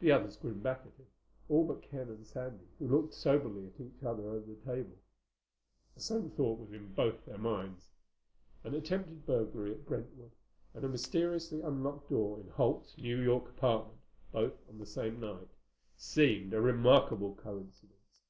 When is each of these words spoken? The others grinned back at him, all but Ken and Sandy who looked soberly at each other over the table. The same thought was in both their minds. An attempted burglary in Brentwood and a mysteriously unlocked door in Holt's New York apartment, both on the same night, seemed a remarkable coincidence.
The 0.00 0.12
others 0.12 0.36
grinned 0.36 0.62
back 0.62 0.80
at 0.80 0.98
him, 0.98 1.06
all 1.48 1.64
but 1.66 1.80
Ken 1.80 2.10
and 2.10 2.26
Sandy 2.26 2.66
who 2.78 2.86
looked 2.86 3.14
soberly 3.14 3.66
at 3.68 3.80
each 3.80 4.02
other 4.04 4.28
over 4.28 4.44
the 4.44 4.56
table. 4.60 4.98
The 5.94 6.02
same 6.02 6.28
thought 6.28 6.58
was 6.58 6.72
in 6.74 6.92
both 6.92 7.24
their 7.24 7.38
minds. 7.38 7.88
An 8.64 8.74
attempted 8.74 9.24
burglary 9.24 9.72
in 9.72 9.82
Brentwood 9.84 10.32
and 10.74 10.84
a 10.84 10.90
mysteriously 10.90 11.62
unlocked 11.62 12.10
door 12.10 12.38
in 12.38 12.48
Holt's 12.50 12.98
New 12.98 13.18
York 13.22 13.48
apartment, 13.48 14.02
both 14.30 14.60
on 14.68 14.76
the 14.78 14.84
same 14.84 15.20
night, 15.20 15.48
seemed 15.96 16.52
a 16.52 16.60
remarkable 16.60 17.34
coincidence. 17.34 18.20